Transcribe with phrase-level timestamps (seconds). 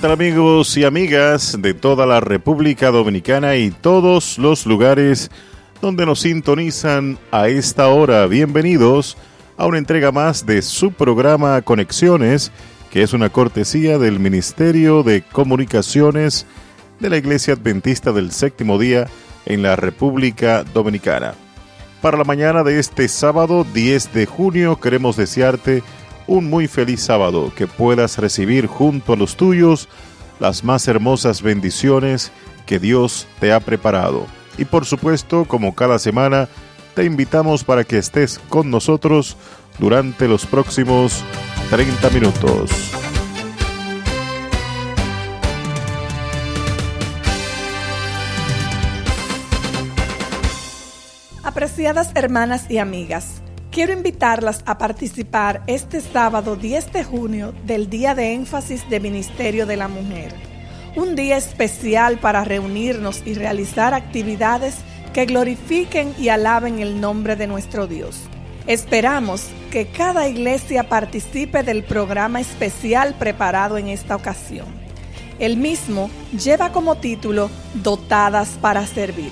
[0.00, 5.30] ¿Qué tal amigos y amigas de toda la República Dominicana y todos los lugares
[5.82, 8.26] donde nos sintonizan a esta hora?
[8.26, 9.18] Bienvenidos
[9.58, 12.50] a una entrega más de su programa Conexiones,
[12.90, 16.46] que es una cortesía del Ministerio de Comunicaciones
[16.98, 19.06] de la Iglesia Adventista del Séptimo Día
[19.44, 21.34] en la República Dominicana.
[22.00, 25.82] Para la mañana de este sábado 10 de junio queremos desearte
[26.30, 29.88] un muy feliz sábado, que puedas recibir junto a los tuyos
[30.38, 32.30] las más hermosas bendiciones
[32.66, 34.26] que Dios te ha preparado.
[34.56, 36.48] Y por supuesto, como cada semana,
[36.94, 39.36] te invitamos para que estés con nosotros
[39.80, 41.24] durante los próximos
[41.68, 42.70] 30 minutos.
[51.42, 58.16] Apreciadas hermanas y amigas, Quiero invitarlas a participar este sábado 10 de junio del Día
[58.16, 60.34] de Énfasis de Ministerio de la Mujer,
[60.96, 64.74] un día especial para reunirnos y realizar actividades
[65.12, 68.22] que glorifiquen y alaben el nombre de nuestro Dios.
[68.66, 74.66] Esperamos que cada iglesia participe del programa especial preparado en esta ocasión.
[75.38, 79.30] El mismo lleva como título Dotadas para Servir,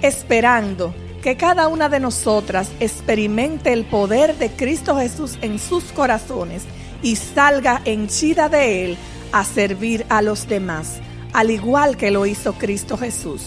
[0.00, 6.64] esperando que cada una de nosotras experimente el poder de Cristo Jesús en sus corazones
[7.02, 8.96] y salga henchida de Él
[9.32, 11.00] a servir a los demás,
[11.32, 13.42] al igual que lo hizo Cristo Jesús.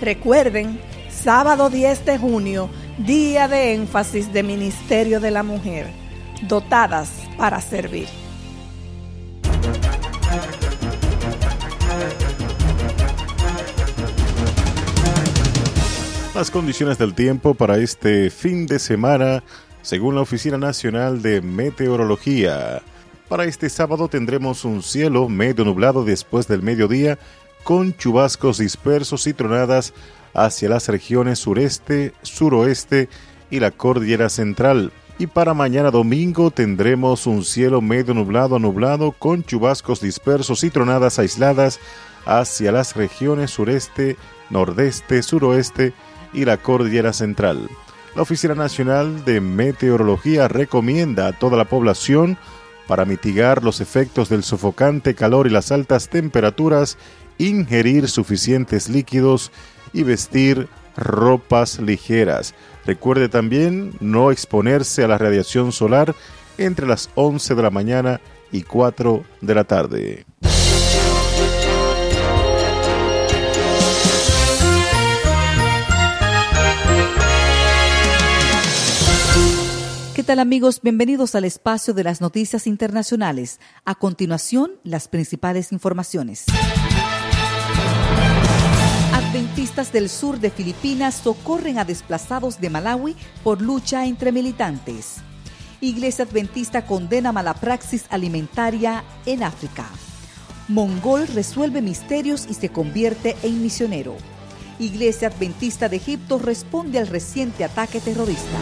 [0.00, 5.88] Recuerden, sábado 10 de junio, día de énfasis de Ministerio de la Mujer,
[6.48, 8.21] dotadas para servir.
[16.42, 19.44] Las condiciones del tiempo para este fin de semana,
[19.80, 22.82] según la Oficina Nacional de Meteorología.
[23.28, 27.16] Para este sábado tendremos un cielo medio nublado después del mediodía,
[27.62, 29.94] con chubascos dispersos y tronadas
[30.34, 33.08] hacia las regiones sureste, suroeste
[33.48, 34.90] y la cordillera central.
[35.20, 40.70] Y para mañana domingo tendremos un cielo medio nublado a nublado con chubascos dispersos y
[40.70, 41.78] tronadas aisladas
[42.26, 44.16] hacia las regiones sureste,
[44.50, 45.94] nordeste, suroeste
[46.32, 47.68] y la Cordillera Central.
[48.14, 52.36] La Oficina Nacional de Meteorología recomienda a toda la población
[52.86, 56.98] para mitigar los efectos del sofocante calor y las altas temperaturas,
[57.38, 59.50] ingerir suficientes líquidos
[59.92, 62.54] y vestir ropas ligeras.
[62.84, 66.14] Recuerde también no exponerse a la radiación solar
[66.58, 68.20] entre las 11 de la mañana
[68.50, 70.26] y 4 de la tarde.
[80.22, 80.80] ¿Qué tal amigos?
[80.80, 83.58] Bienvenidos al espacio de las noticias internacionales.
[83.84, 86.44] A continuación, las principales informaciones.
[89.12, 95.16] Adventistas del sur de Filipinas socorren a desplazados de Malawi por lucha entre militantes.
[95.80, 99.86] Iglesia Adventista condena mala praxis alimentaria en África.
[100.68, 104.14] Mongol resuelve misterios y se convierte en misionero.
[104.78, 108.58] Iglesia Adventista de Egipto responde al reciente ataque terrorista.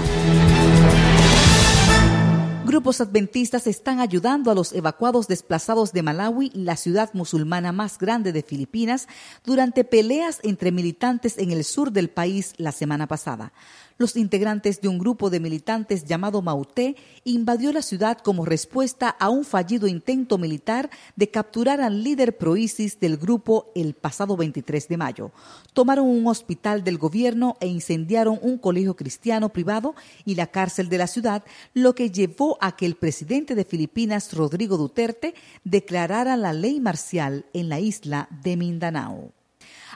[2.70, 8.32] Grupos adventistas están ayudando a los evacuados desplazados de Malawi, la ciudad musulmana más grande
[8.32, 9.08] de Filipinas,
[9.44, 13.52] durante peleas entre militantes en el sur del país la semana pasada
[14.00, 19.28] los integrantes de un grupo de militantes llamado Mauté invadió la ciudad como respuesta a
[19.28, 24.96] un fallido intento militar de capturar al líder pro-ISIS del grupo el pasado 23 de
[24.96, 25.32] mayo.
[25.74, 29.94] Tomaron un hospital del gobierno e incendiaron un colegio cristiano privado
[30.24, 31.44] y la cárcel de la ciudad,
[31.74, 35.34] lo que llevó a que el presidente de Filipinas, Rodrigo Duterte,
[35.64, 39.34] declarara la ley marcial en la isla de Mindanao.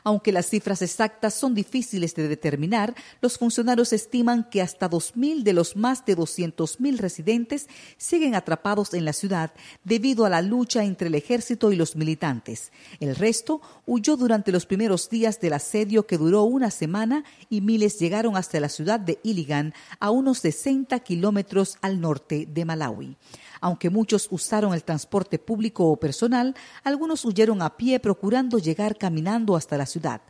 [0.05, 5.55] Aunque las cifras exactas son difíciles de determinar, los funcionarios estiman que hasta 2.000 de
[5.55, 9.53] los más de 200.000 residentes siguen atrapados en la ciudad
[9.83, 12.71] debido a la lucha entre el ejército y los militantes.
[13.01, 17.99] El resto huyó durante los primeros días del asedio que duró una semana y miles
[17.99, 23.17] llegaron hasta la ciudad de Iligan, a unos 60 kilómetros al norte de Malawi.
[23.65, 29.57] Aunque muchos usaron el transporte público o personal, algunos huyeron a pie procurando llegar caminando
[29.57, 30.21] hasta la ciudad.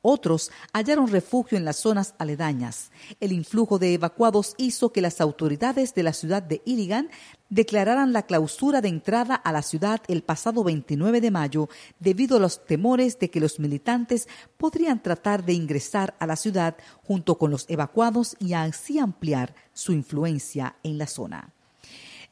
[0.00, 2.92] Otros hallaron refugio en las zonas aledañas.
[3.18, 7.10] El influjo de evacuados hizo que las autoridades de la ciudad de Iligan
[7.48, 11.68] declararan la clausura de entrada a la ciudad el pasado 29 de mayo
[11.98, 16.76] debido a los temores de que los militantes podrían tratar de ingresar a la ciudad
[17.02, 21.53] junto con los evacuados y así ampliar su influencia en la zona.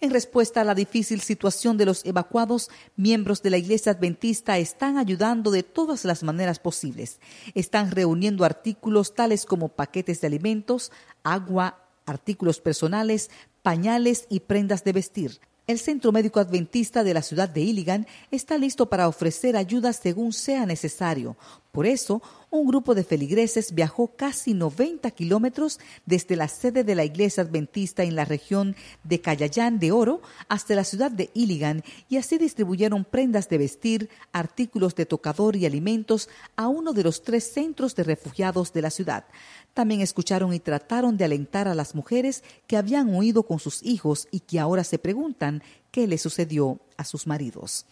[0.02, 4.99] En respuesta a la difícil situación de los evacuados, miembros de la Iglesia Adventista están
[4.99, 7.20] ayudando de todas las maneras posibles.
[7.54, 10.90] Están reuniendo artículos tales como paquetes de alimentos,
[11.22, 13.31] agua, artículos personales,
[13.62, 15.40] pañales y prendas de vestir.
[15.69, 20.32] El Centro Médico Adventista de la ciudad de Iligan está listo para ofrecer ayuda según
[20.32, 21.37] sea necesario.
[21.70, 22.20] Por eso,
[22.50, 28.03] un grupo de feligreses viajó casi 90 kilómetros desde la sede de la Iglesia Adventista
[28.03, 33.05] en la región de Cayayán de Oro hasta la ciudad de Iligan y así distribuyeron
[33.05, 38.03] prendas de vestir, artículos de tocador y alimentos a uno de los tres centros de
[38.03, 39.25] refugiados de la ciudad.
[39.74, 44.28] También escucharon y trataron de alentar a las mujeres que habían huido con sus hijos
[44.30, 47.86] y que ahora se preguntan qué le sucedió a sus maridos.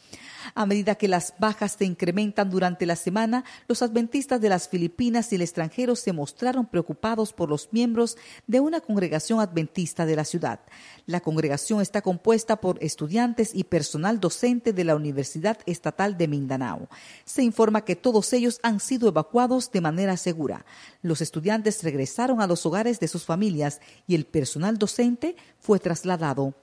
[0.54, 5.30] A medida que las bajas se incrementan durante la semana, los adventistas de las Filipinas
[5.30, 8.16] y el extranjero se mostraron preocupados por los miembros
[8.46, 10.60] de una congregación adventista de la ciudad.
[11.06, 16.88] La congregación está compuesta por estudiantes y personal docente de la Universidad Estatal de Mindanao.
[17.24, 20.64] Se informa que todos ellos han sido evacuados de manera segura.
[21.02, 26.54] Los estudiantes regresaron a los hogares de sus familias y el personal docente fue trasladado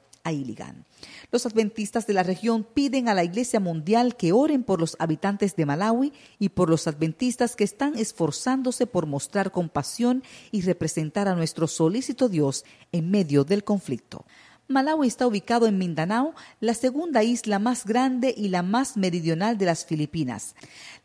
[1.31, 5.55] Los adventistas de la región piden a la Iglesia Mundial que oren por los habitantes
[5.55, 11.35] de Malawi y por los adventistas que están esforzándose por mostrar compasión y representar a
[11.35, 14.25] nuestro solícito Dios en medio del conflicto.
[14.69, 19.65] Malawi está ubicado en Mindanao, la segunda isla más grande y la más meridional de
[19.65, 20.55] las Filipinas.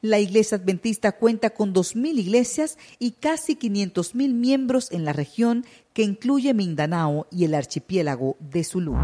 [0.01, 6.03] La Iglesia Adventista cuenta con 2.000 iglesias y casi 500.000 miembros en la región que
[6.03, 8.97] incluye Mindanao y el archipiélago de Sulu.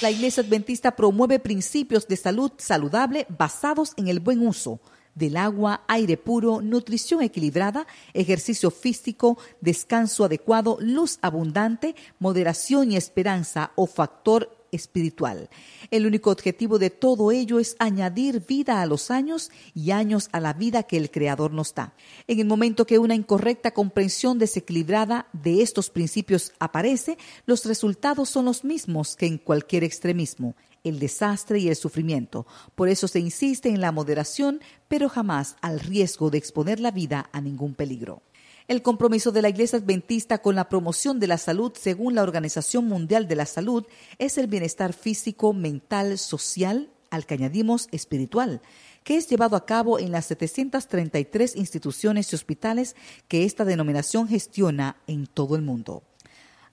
[0.00, 4.78] La Iglesia Adventista promueve principios de salud saludable basados en el buen uso
[5.14, 13.72] del agua, aire puro, nutrición equilibrada, ejercicio físico, descanso adecuado, luz abundante, moderación y esperanza
[13.76, 15.48] o factor espiritual.
[15.90, 20.40] El único objetivo de todo ello es añadir vida a los años y años a
[20.40, 21.94] la vida que el Creador nos da.
[22.26, 27.16] En el momento que una incorrecta comprensión desequilibrada de estos principios aparece,
[27.46, 32.46] los resultados son los mismos que en cualquier extremismo el desastre y el sufrimiento.
[32.74, 37.28] Por eso se insiste en la moderación, pero jamás al riesgo de exponer la vida
[37.32, 38.22] a ningún peligro.
[38.68, 42.86] El compromiso de la Iglesia Adventista con la promoción de la salud según la Organización
[42.86, 43.84] Mundial de la Salud
[44.18, 48.62] es el bienestar físico, mental, social, al que añadimos espiritual,
[49.04, 52.96] que es llevado a cabo en las 733 instituciones y hospitales
[53.28, 56.02] que esta denominación gestiona en todo el mundo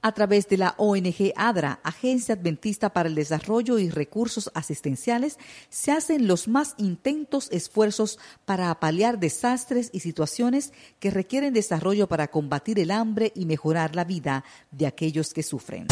[0.01, 5.38] a través de la ONG ADRA, Agencia Adventista para el Desarrollo y Recursos Asistenciales,
[5.69, 12.30] se hacen los más intentos esfuerzos para paliar desastres y situaciones que requieren desarrollo para
[12.30, 15.88] combatir el hambre y mejorar la vida de aquellos que sufren.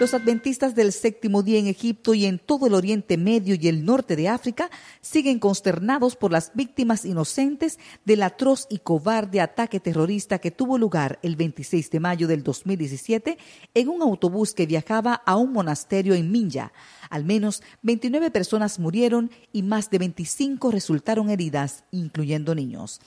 [0.00, 3.84] Los adventistas del séptimo día en Egipto y en todo el Oriente Medio y el
[3.84, 4.68] norte de África
[5.00, 11.20] siguen consternados por las víctimas inocentes del atroz y cobarde ataque terrorista que tuvo lugar
[11.22, 13.38] el 26 de mayo del 2017
[13.72, 16.72] en un autobús que viajaba a un monasterio en Minya.
[17.08, 23.00] Al menos 29 personas murieron y más de 25 resultaron heridas, incluyendo niños.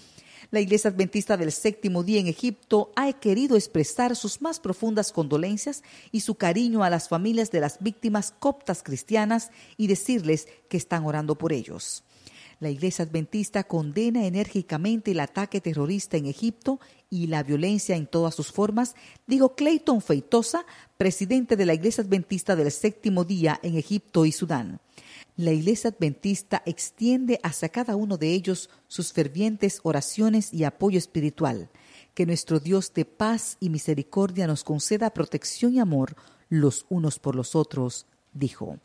[0.49, 5.83] La Iglesia Adventista del Séptimo Día en Egipto ha querido expresar sus más profundas condolencias
[6.13, 11.03] y su cariño a las familias de las víctimas coptas cristianas y decirles que están
[11.05, 12.05] orando por ellos.
[12.61, 18.33] La Iglesia Adventista condena enérgicamente el ataque terrorista en Egipto y la violencia en todas
[18.33, 18.95] sus formas,
[19.27, 24.79] dijo Clayton Feitosa, presidente de la Iglesia Adventista del Séptimo Día en Egipto y Sudán.
[25.37, 31.69] La Iglesia Adventista extiende hacia cada uno de ellos sus fervientes oraciones y apoyo espiritual.
[32.15, 36.15] Que nuestro Dios de paz y misericordia nos conceda protección y amor
[36.49, 38.79] los unos por los otros, dijo.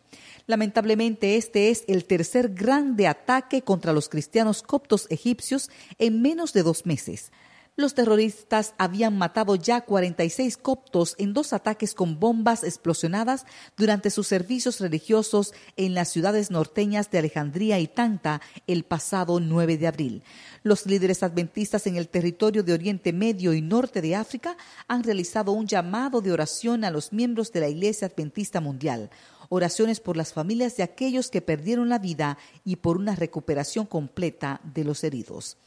[0.46, 6.64] Lamentablemente este es el tercer grande ataque contra los cristianos coptos egipcios en menos de
[6.64, 7.32] dos meses.
[7.74, 13.46] Los terroristas habían matado ya 46 coptos en dos ataques con bombas explosionadas
[13.78, 19.78] durante sus servicios religiosos en las ciudades norteñas de Alejandría y Tanta el pasado 9
[19.78, 20.22] de abril.
[20.62, 25.52] Los líderes adventistas en el territorio de Oriente Medio y Norte de África han realizado
[25.52, 29.08] un llamado de oración a los miembros de la Iglesia Adventista Mundial
[29.48, 34.62] oraciones por las familias de aquellos que perdieron la vida y por una recuperación completa
[34.64, 35.58] de los heridos.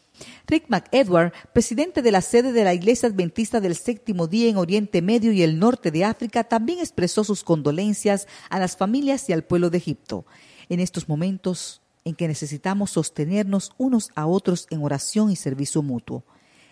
[0.48, 5.02] Rick McEdward, presidente de la sede de la Iglesia Adventista del Séptimo Día en Oriente
[5.02, 9.44] Medio y el norte de África, también expresó sus condolencias a las familias y al
[9.44, 10.26] pueblo de Egipto.
[10.70, 16.24] En estos momentos en que necesitamos sostenernos unos a otros en oración y servicio mutuo.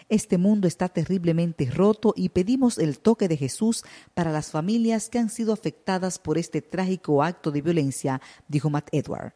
[0.09, 3.83] Este mundo está terriblemente roto y pedimos el toque de Jesús
[4.13, 8.89] para las familias que han sido afectadas por este trágico acto de violencia, dijo Matt
[8.91, 9.33] Edward.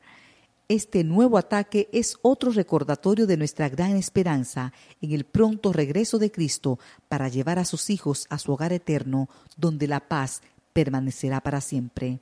[0.70, 6.30] Este nuevo ataque es otro recordatorio de nuestra gran esperanza en el pronto regreso de
[6.30, 10.42] Cristo para llevar a sus hijos a su hogar eterno, donde la paz
[10.74, 12.20] permanecerá para siempre.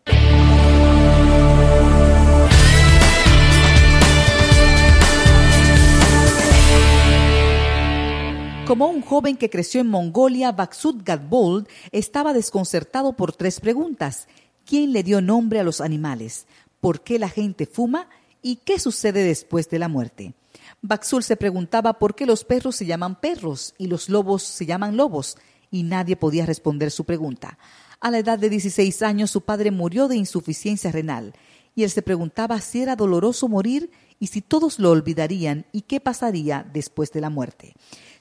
[8.68, 14.28] Como un joven que creció en Mongolia, Baksud Gadbold estaba desconcertado por tres preguntas.
[14.68, 16.46] ¿Quién le dio nombre a los animales?
[16.80, 18.08] ¿Por qué la gente fuma?
[18.48, 20.36] ¿Y qué sucede después de la muerte?
[20.84, 24.98] Baxul se preguntaba por qué los perros se llaman perros y los lobos se llaman
[24.98, 25.36] lobos,
[25.72, 27.58] y nadie podía responder su pregunta.
[28.00, 31.34] A la edad de 16 años su padre murió de insuficiencia renal,
[31.74, 36.00] y él se preguntaba si era doloroso morir y si todos lo olvidarían y qué
[36.00, 37.74] pasaría después de la muerte.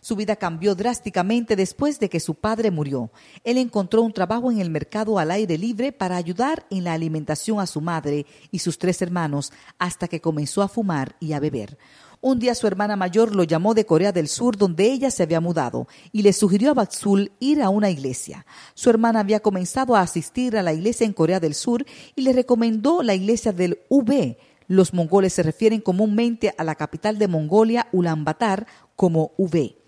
[0.05, 3.11] Su vida cambió drásticamente después de que su padre murió.
[3.43, 7.59] Él encontró un trabajo en el mercado al aire libre para ayudar en la alimentación
[7.59, 11.79] a su madre y sus tres hermanos hasta que comenzó a fumar y a beber.
[12.21, 15.41] Un día su hermana mayor lo llamó de Corea del Sur, donde ella se había
[15.41, 18.45] mudado, y le sugirió a Batsul ir a una iglesia.
[18.75, 22.35] Su hermana había comenzado a asistir a la iglesia en Corea del Sur y le
[22.35, 24.37] recomendó la iglesia del UB.
[24.69, 29.83] Los mongoles se refieren comúnmente a la capital de Mongolia, Ulaanbaatar, como UB.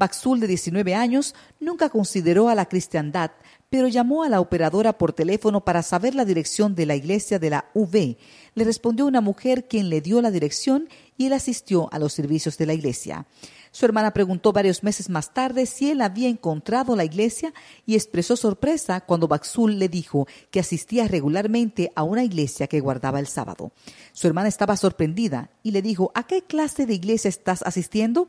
[0.00, 3.32] Baxul, de 19 años, nunca consideró a la cristiandad,
[3.68, 7.50] pero llamó a la operadora por teléfono para saber la dirección de la iglesia de
[7.50, 8.16] la UV.
[8.54, 10.88] Le respondió una mujer quien le dio la dirección
[11.18, 13.26] y él asistió a los servicios de la iglesia.
[13.72, 17.52] Su hermana preguntó varios meses más tarde si él había encontrado la iglesia
[17.84, 23.20] y expresó sorpresa cuando Baxul le dijo que asistía regularmente a una iglesia que guardaba
[23.20, 23.70] el sábado.
[24.12, 28.28] Su hermana estaba sorprendida y le dijo, ¿a qué clase de iglesia estás asistiendo?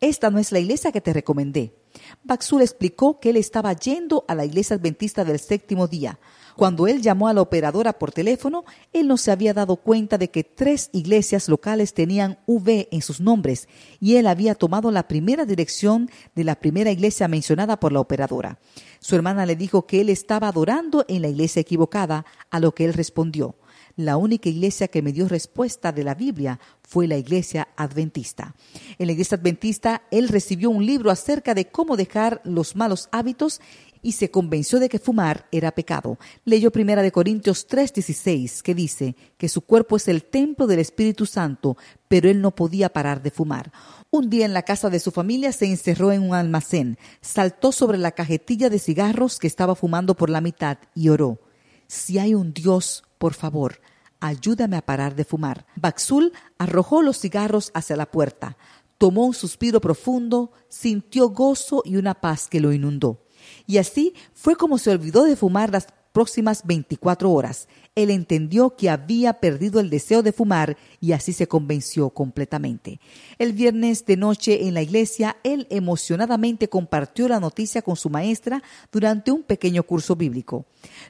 [0.00, 1.74] Esta no es la iglesia que te recomendé.
[2.22, 6.18] Baxul explicó que él estaba yendo a la iglesia adventista del séptimo día.
[6.56, 10.30] Cuando él llamó a la operadora por teléfono, él no se había dado cuenta de
[10.30, 13.68] que tres iglesias locales tenían V en sus nombres
[14.00, 18.58] y él había tomado la primera dirección de la primera iglesia mencionada por la operadora.
[19.00, 22.86] Su hermana le dijo que él estaba adorando en la iglesia equivocada, a lo que
[22.86, 23.56] él respondió.
[23.96, 28.54] La única iglesia que me dio respuesta de la Biblia fue la iglesia adventista.
[28.98, 33.62] En la iglesia adventista, él recibió un libro acerca de cómo dejar los malos hábitos
[34.02, 36.18] y se convenció de que fumar era pecado.
[36.44, 41.24] Leyó primera de Corintios 3:16, que dice que su cuerpo es el templo del Espíritu
[41.24, 43.72] Santo, pero él no podía parar de fumar.
[44.10, 47.96] Un día en la casa de su familia se encerró en un almacén, saltó sobre
[47.96, 51.40] la cajetilla de cigarros que estaba fumando por la mitad y oró.
[51.86, 53.80] Si hay un Dios, por favor,
[54.20, 55.66] ayúdame a parar de fumar.
[55.76, 58.56] Baxul arrojó los cigarros hacia la puerta,
[58.98, 63.22] tomó un suspiro profundo, sintió gozo y una paz que lo inundó.
[63.66, 67.68] Y así fue como se olvidó de fumar las próximas 24 horas.
[67.96, 73.00] Él entendió que había perdido el deseo de fumar y así se convenció completamente.
[73.38, 78.62] El viernes de noche en la iglesia, él emocionadamente compartió la noticia con su maestra
[78.92, 80.66] durante un pequeño curso bíblico.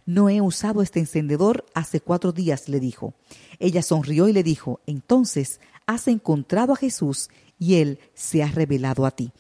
[0.07, 3.15] No he usado este encendedor hace cuatro días, le dijo.
[3.59, 9.07] Ella sonrió y le dijo, entonces has encontrado a Jesús y Él se ha revelado
[9.07, 9.33] a ti.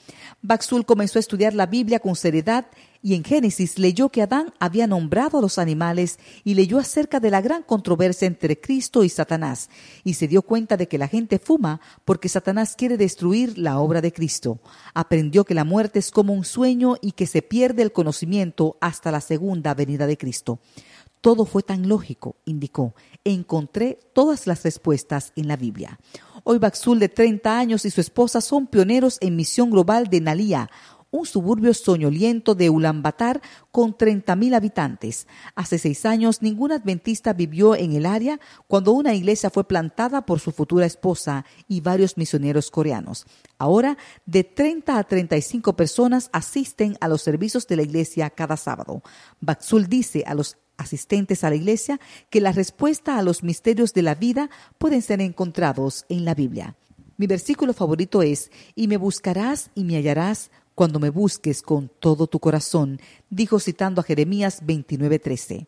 [0.42, 2.66] Baxul comenzó a estudiar la Biblia con seriedad
[3.02, 7.30] y en Génesis leyó que Adán había nombrado a los animales y leyó acerca de
[7.30, 9.70] la gran controversia entre Cristo y Satanás
[10.04, 14.00] y se dio cuenta de que la gente fuma porque Satanás quiere destruir la obra
[14.00, 14.60] de Cristo.
[14.94, 19.10] Aprendió que la muerte es como un sueño y que se pierde el conocimiento hasta
[19.10, 20.60] la segunda venida de Cristo.
[21.20, 22.94] Todo fue tan lógico, indicó.
[23.24, 25.98] Encontré todas las respuestas en la Biblia.
[26.44, 30.70] Hoy Baxul, de 30 años, y su esposa son pioneros en misión global de Nalía,
[31.16, 35.26] un suburbio soñoliento de Ulaanbaatar con 30.000 habitantes.
[35.54, 40.40] Hace seis años ningún adventista vivió en el área cuando una iglesia fue plantada por
[40.40, 43.26] su futura esposa y varios misioneros coreanos.
[43.58, 43.96] Ahora,
[44.26, 49.02] de 30 a 35 personas asisten a los servicios de la iglesia cada sábado.
[49.40, 54.02] Baxul dice a los asistentes a la iglesia que la respuesta a los misterios de
[54.02, 56.76] la vida pueden ser encontrados en la Biblia.
[57.16, 62.26] Mi versículo favorito es, y me buscarás y me hallarás cuando me busques con todo
[62.26, 65.66] tu corazón, dijo citando a Jeremías 29:13.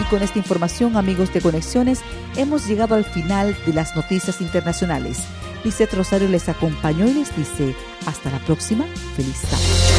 [0.00, 2.00] Y Con esta información, amigos de Conexiones,
[2.36, 5.18] hemos llegado al final de las noticias internacionales.
[5.62, 7.74] Lisette Rosario les acompañó y les dice,
[8.06, 9.95] hasta la próxima, feliz sábado.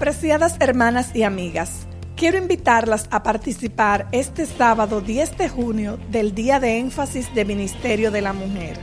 [0.00, 6.58] Apreciadas hermanas y amigas, quiero invitarlas a participar este sábado 10 de junio del Día
[6.58, 8.78] de Énfasis de Ministerio de la Mujer,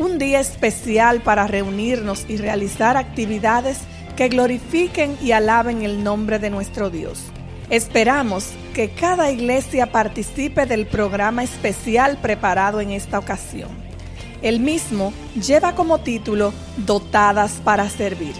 [0.00, 3.78] un día especial para reunirnos y realizar actividades
[4.16, 7.22] que glorifiquen y alaben el nombre de nuestro Dios.
[7.70, 13.70] Esperamos que cada iglesia participe del programa especial preparado en esta ocasión.
[14.42, 18.34] El mismo lleva como título Dotadas para Servir,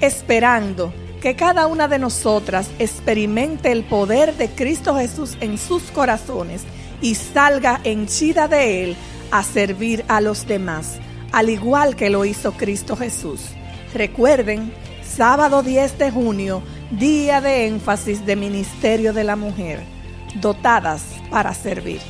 [0.00, 0.90] esperando
[1.20, 6.62] que cada una de nosotras experimente el poder de Cristo Jesús en sus corazones
[7.02, 8.96] y salga henchida de Él
[9.30, 10.98] a servir a los demás,
[11.32, 13.42] al igual que lo hizo Cristo Jesús.
[13.94, 14.72] Recuerden,
[15.04, 19.80] sábado 10 de junio, día de énfasis de Ministerio de la Mujer,
[20.40, 22.00] dotadas para servir.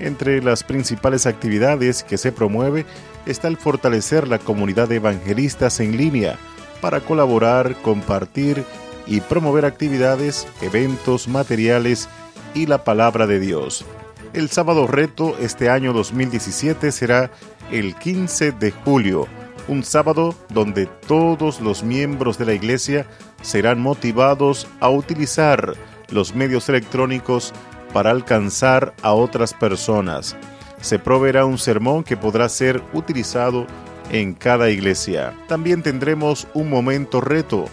[0.00, 2.86] Entre las principales actividades que se promueve
[3.26, 6.38] está el fortalecer la comunidad de evangelistas en línea
[6.80, 8.64] para colaborar, compartir
[9.06, 12.08] y promover actividades, eventos, materiales
[12.54, 13.84] y la palabra de Dios.
[14.32, 17.30] El sábado reto este año 2017 será
[17.70, 19.26] el 15 de julio,
[19.68, 23.06] un sábado donde todos los miembros de la iglesia
[23.42, 25.74] serán motivados a utilizar
[26.08, 27.52] los medios electrónicos
[27.92, 30.36] para alcanzar a otras personas.
[30.80, 33.66] Se proveerá un sermón que podrá ser utilizado
[34.10, 35.34] en cada iglesia.
[35.46, 37.66] También tendremos un momento reto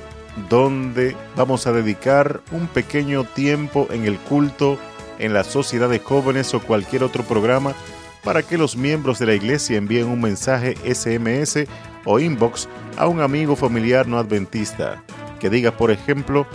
[0.49, 4.77] donde vamos a dedicar un pequeño tiempo en el culto,
[5.19, 7.73] en la sociedad de jóvenes o cualquier otro programa
[8.23, 11.65] para que los miembros de la iglesia envíen un mensaje SMS
[12.05, 15.01] o inbox a un amigo familiar no adventista
[15.39, 16.47] que diga, por ejemplo,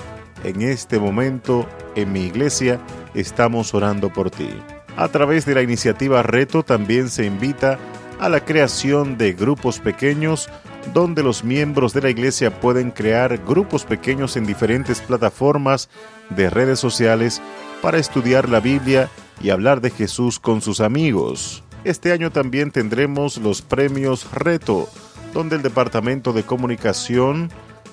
[0.45, 2.81] en este momento en mi iglesia
[3.15, 4.49] estamos orando por ti.
[4.97, 7.79] A través de la iniciativa Reto también se invita
[8.21, 10.49] a la creación de grupos pequeños
[10.93, 15.89] donde los miembros de la iglesia pueden crear grupos pequeños en diferentes plataformas
[16.31, 17.41] de redes sociales
[17.81, 19.09] para estudiar la Biblia
[19.41, 21.63] y hablar de Jesús con sus amigos.
[21.85, 24.89] Este año también tendremos los premios Reto,
[25.33, 27.51] donde el Departamento de Comunicación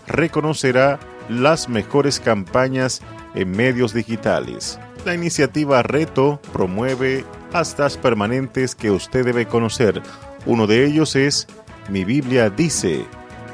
[0.08, 3.02] reconocerá las mejores campañas
[3.34, 4.80] en medios digitales.
[5.06, 10.02] La iniciativa Reto promueve hashtag permanentes que usted debe conocer.
[10.46, 11.48] Uno de ellos es
[11.90, 13.06] Mi Biblia dice,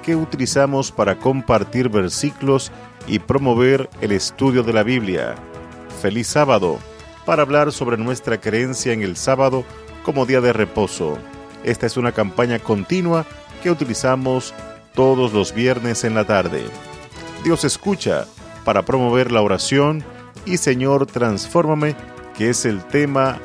[0.04, 2.72] que utilizamos para compartir versículos
[3.08, 5.36] y promover el estudio de la Biblia.
[6.02, 6.80] Feliz sábado,
[7.26, 9.64] para hablar sobre nuestra creencia en el sábado
[10.04, 11.18] como día de reposo.
[11.64, 13.26] Esta es una campaña continua
[13.64, 14.54] que utilizamos
[14.94, 16.64] todos los viernes en la tarde.
[17.44, 18.26] Dios escucha
[18.64, 20.04] para promover la oración
[20.46, 21.96] y Señor, transfórmame,
[22.38, 23.40] que es el tema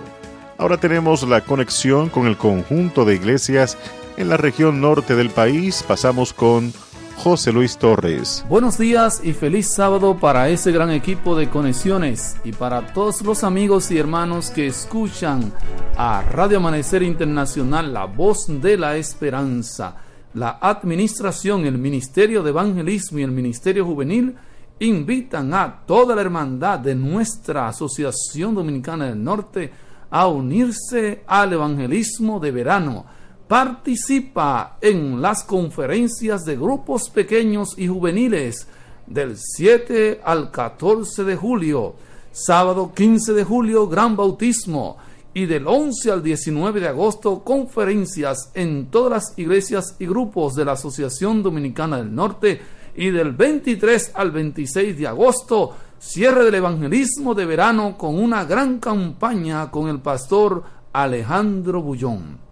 [0.59, 3.79] Ahora tenemos la conexión con el conjunto de iglesias
[4.17, 5.85] en la región norte del país.
[5.87, 6.73] Pasamos con
[7.17, 8.45] José Luis Torres.
[8.49, 13.45] Buenos días y feliz sábado para ese gran equipo de conexiones y para todos los
[13.45, 15.53] amigos y hermanos que escuchan
[15.97, 19.97] a Radio Amanecer Internacional, la voz de la esperanza.
[20.33, 24.37] la administración, el Ministerio de Evangelismo y el Ministerio Juvenil
[24.79, 29.71] invitan a toda la hermandad de nuestra Asociación Dominicana del Norte
[30.11, 33.05] a unirse al evangelismo de verano.
[33.51, 38.69] Participa en las conferencias de grupos pequeños y juveniles
[39.09, 41.97] del 7 al 14 de julio,
[42.31, 44.99] sábado 15 de julio, gran bautismo
[45.35, 50.65] y del 11 al 19 de agosto conferencias en todas las iglesias y grupos de
[50.65, 52.61] la Asociación Dominicana del Norte
[52.95, 58.79] y del 23 al 26 de agosto cierre del evangelismo de verano con una gran
[58.79, 62.50] campaña con el pastor Alejandro Bullón.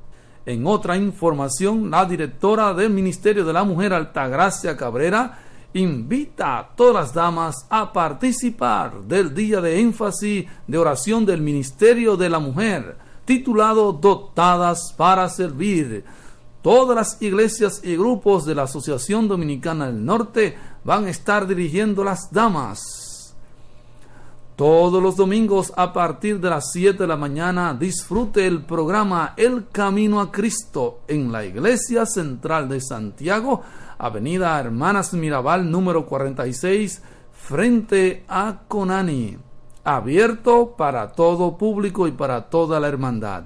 [0.48, 5.40] En otra información, la directora del Ministerio de la Mujer Altagracia Cabrera
[5.74, 12.16] invita a todas las damas a participar del día de énfasis de oración del Ministerio
[12.16, 16.02] de la Mujer, titulado Dotadas para Servir.
[16.62, 22.02] Todas las iglesias y grupos de la Asociación Dominicana del Norte van a estar dirigiendo
[22.02, 23.07] las damas.
[24.58, 29.68] Todos los domingos a partir de las 7 de la mañana disfrute el programa El
[29.68, 33.62] Camino a Cristo en la Iglesia Central de Santiago
[33.98, 39.38] Avenida Hermanas Mirabal número 46, frente a Conani.
[39.84, 43.44] Abierto para todo público y para toda la hermandad.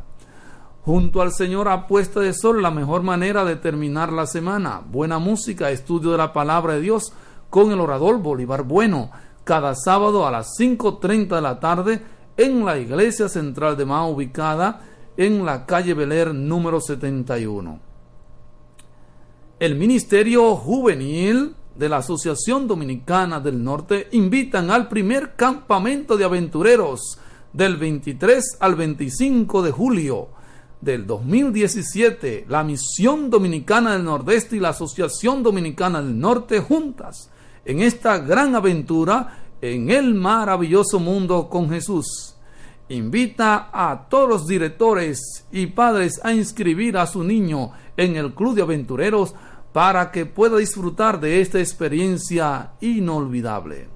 [0.82, 4.80] Junto al Señor a puesta de sol, la mejor manera de terminar la semana.
[4.82, 7.12] Buena música, estudio de la palabra de Dios
[7.50, 9.10] con el orador Bolívar Bueno,
[9.44, 12.02] cada sábado a las 5.30 de la tarde
[12.36, 14.80] en la iglesia central de Mao, ubicada
[15.16, 17.92] en la calle Beler número 71
[19.62, 27.16] el Ministerio Juvenil de la Asociación Dominicana del Norte invitan al primer campamento de aventureros
[27.52, 30.30] del 23 al 25 de julio
[30.80, 32.46] del 2017.
[32.48, 37.30] La Misión Dominicana del Nordeste y la Asociación Dominicana del Norte juntas
[37.64, 42.36] en esta gran aventura en el maravilloso mundo con Jesús.
[42.88, 48.56] Invita a todos los directores y padres a inscribir a su niño en el Club
[48.56, 49.34] de Aventureros
[49.72, 53.88] para que pueda disfrutar de esta experiencia inolvidable.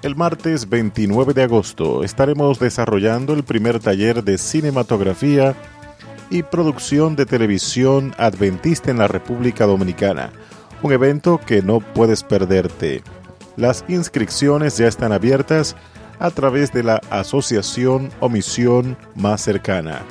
[0.00, 5.56] El martes 29 de agosto estaremos desarrollando el primer taller de cinematografía
[6.30, 10.30] y producción de televisión adventista en la República Dominicana,
[10.82, 13.02] un evento que no puedes perderte.
[13.56, 15.74] Las inscripciones ya están abiertas
[16.20, 20.02] a través de la asociación o misión más cercana.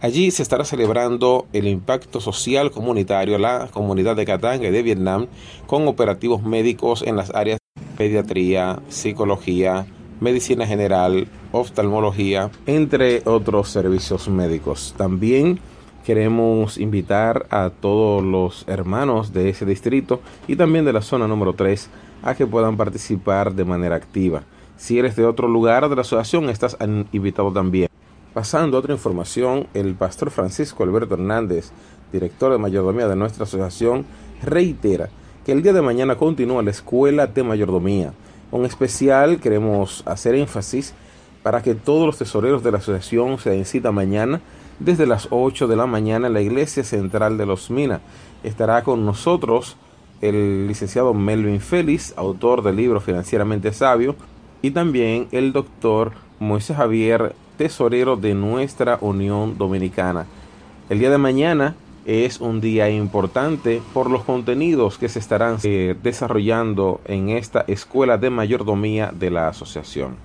[0.00, 4.82] Allí se estará celebrando el impacto social comunitario a la comunidad de Katanga y de
[4.82, 5.26] Vietnam
[5.66, 9.86] con operativos médicos en las áreas de pediatría, psicología,
[10.20, 14.94] medicina general, oftalmología, entre otros servicios médicos.
[14.96, 15.58] También
[16.08, 21.52] queremos invitar a todos los hermanos de ese distrito y también de la zona número
[21.52, 21.90] 3
[22.22, 24.44] a que puedan participar de manera activa.
[24.78, 26.78] Si eres de otro lugar de la asociación, estás
[27.12, 27.90] invitado también.
[28.32, 31.72] Pasando a otra información, el pastor Francisco Alberto Hernández,
[32.10, 34.06] director de mayordomía de nuestra asociación,
[34.42, 35.10] reitera
[35.44, 38.14] que el día de mañana continúa la escuela de mayordomía.
[38.50, 40.94] Con especial queremos hacer énfasis
[41.42, 44.40] para que todos los tesoreros de la asociación se den cita mañana
[44.78, 48.00] desde las 8 de la mañana en la iglesia central de Los Minas.
[48.42, 49.76] Estará con nosotros
[50.20, 54.16] el licenciado Melvin Félix, autor del libro Financieramente Sabio,
[54.62, 60.26] y también el doctor Moisés Javier, tesorero de nuestra Unión Dominicana.
[60.88, 65.94] El día de mañana es un día importante por los contenidos que se estarán eh,
[66.02, 70.16] desarrollando en esta escuela de mayordomía de la asociación.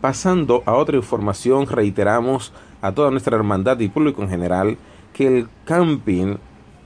[0.00, 2.52] Pasando a otra información, reiteramos
[2.84, 4.76] a toda nuestra hermandad y público en general
[5.14, 6.36] que el camping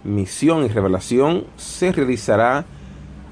[0.04, 2.64] Misión y Revelación se realizará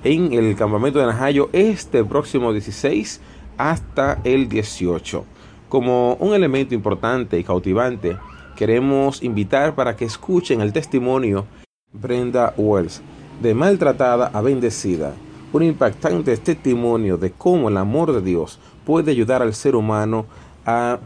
[0.03, 3.21] en el campamento de Najayo este próximo 16
[3.57, 5.25] hasta el 18.
[5.69, 8.17] Como un elemento importante y cautivante,
[8.57, 11.47] queremos invitar para que escuchen el testimonio
[11.93, 13.01] Brenda Wells,
[13.41, 15.15] de maltratada a bendecida,
[15.53, 20.27] un impactante testimonio de cómo el amor de Dios puede ayudar al ser humano
[20.67, 20.99] a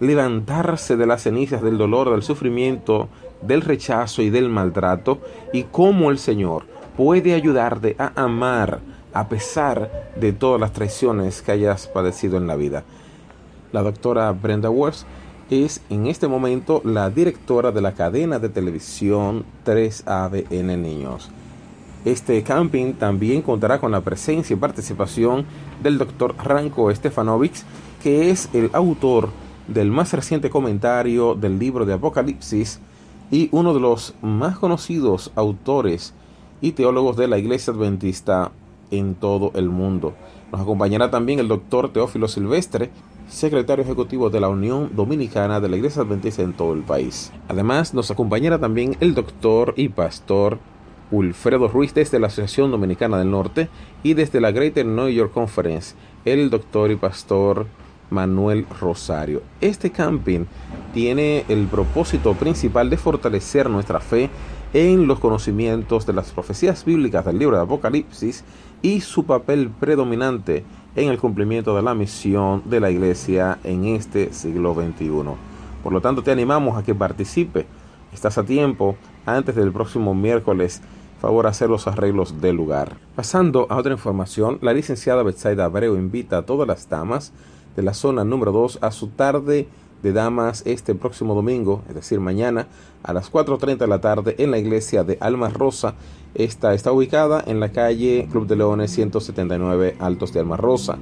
[0.00, 3.08] levantarse de las cenizas del dolor, del sufrimiento,
[3.42, 5.20] del rechazo y del maltrato,
[5.52, 6.64] y cómo el Señor
[6.96, 8.80] puede ayudarte a amar
[9.12, 12.84] a pesar de todas las traiciones que hayas padecido en la vida.
[13.72, 15.04] La doctora Brenda Worth
[15.50, 21.30] es en este momento la directora de la cadena de televisión 3ABN Niños.
[22.04, 25.44] Este camping también contará con la presencia y participación
[25.82, 27.54] del doctor Ranko Stefanovic,
[28.02, 29.30] que es el autor
[29.68, 32.80] del más reciente comentario del libro de Apocalipsis
[33.30, 36.14] y uno de los más conocidos autores
[36.60, 38.52] y teólogos de la Iglesia Adventista
[38.90, 40.14] en todo el mundo.
[40.52, 42.90] Nos acompañará también el doctor Teófilo Silvestre,
[43.28, 47.32] secretario ejecutivo de la Unión Dominicana de la Iglesia Adventista en todo el país.
[47.48, 50.58] Además, nos acompañará también el doctor y pastor
[51.10, 53.68] Wilfredo Ruiz desde la Asociación Dominicana del Norte
[54.02, 57.66] y desde la Greater New York Conference, el doctor y pastor
[58.10, 59.42] Manuel Rosario.
[59.60, 60.44] Este camping
[60.94, 64.30] tiene el propósito principal de fortalecer nuestra fe
[64.72, 68.44] en los conocimientos de las profecías bíblicas del libro de Apocalipsis
[68.82, 70.64] y su papel predominante
[70.94, 75.10] en el cumplimiento de la misión de la iglesia en este siglo XXI.
[75.82, 77.66] Por lo tanto, te animamos a que participe.
[78.12, 80.82] Estás a tiempo antes del próximo miércoles
[81.20, 82.96] favor hacer los arreglos del lugar.
[83.14, 87.32] Pasando a otra información, la licenciada Betsaida Abreu invita a todas las damas
[87.76, 89.68] de la zona número 2 a su tarde
[90.02, 92.68] de damas este próximo domingo, es decir, mañana
[93.02, 95.94] a las 4.30 de la tarde en la iglesia de Alma Rosa.
[96.34, 100.98] Esta está ubicada en la calle Club de Leones 179 Altos de Alma Rosa.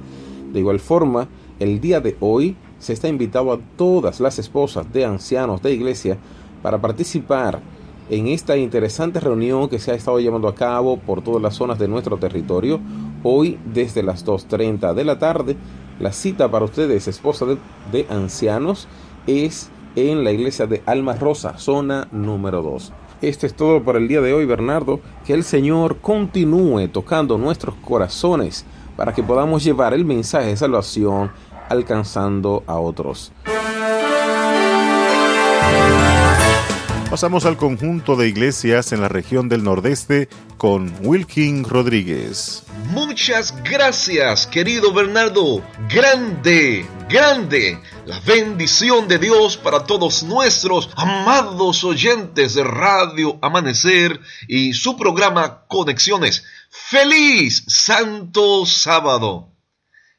[0.51, 1.27] De igual forma,
[1.59, 6.17] el día de hoy se está invitado a todas las esposas de ancianos de iglesia
[6.61, 7.61] para participar
[8.09, 11.79] en esta interesante reunión que se ha estado llevando a cabo por todas las zonas
[11.79, 12.79] de nuestro territorio.
[13.23, 15.57] Hoy desde las 2.30 de la tarde
[15.99, 17.45] la cita para ustedes, esposa
[17.91, 18.87] de, ancianos,
[19.27, 22.91] es en la iglesia de Alma Rosa, zona número 2.
[23.21, 24.99] Esto es todo por el día de hoy, Bernardo.
[25.25, 31.31] Que el Señor continúe tocando nuestros corazones para que podamos llevar el mensaje de salvación
[31.69, 33.31] alcanzando a otros.
[37.15, 42.63] Pasamos al conjunto de iglesias en la región del Nordeste con Wilkin Rodríguez.
[42.89, 45.63] Muchas gracias, querido Bernardo.
[45.87, 54.73] Grande, grande la bendición de Dios para todos nuestros amados oyentes de Radio Amanecer y
[54.73, 56.43] su programa Conexiones.
[56.69, 59.54] Feliz Santo Sábado.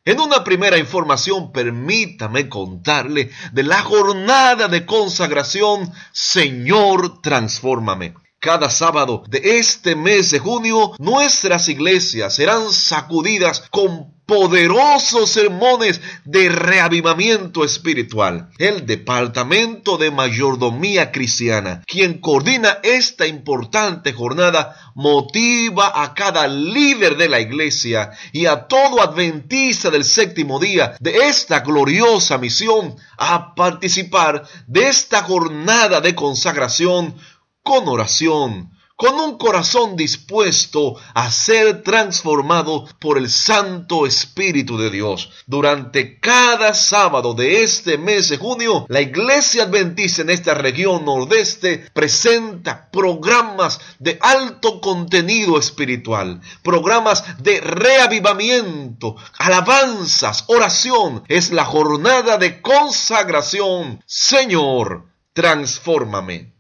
[0.07, 8.15] En una primera información, permítame contarle de la jornada de consagración Señor, transfórmame.
[8.39, 16.49] Cada sábado de este mes de junio, nuestras iglesias serán sacudidas con poderosos sermones de
[16.49, 18.51] reavivamiento espiritual.
[18.59, 27.29] El Departamento de Mayordomía Cristiana, quien coordina esta importante jornada, motiva a cada líder de
[27.29, 34.43] la iglesia y a todo adventista del séptimo día de esta gloriosa misión a participar
[34.67, 37.15] de esta jornada de consagración
[37.63, 45.31] con oración con un corazón dispuesto a ser transformado por el Santo Espíritu de Dios.
[45.47, 51.91] Durante cada sábado de este mes de junio, la Iglesia Adventista en esta región nordeste
[51.93, 61.23] presenta programas de alto contenido espiritual, programas de reavivamiento, alabanzas, oración.
[61.29, 64.03] Es la jornada de consagración.
[64.07, 65.05] Señor,
[65.35, 66.55] transfórmame.